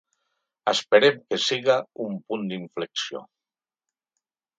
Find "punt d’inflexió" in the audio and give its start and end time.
2.31-3.23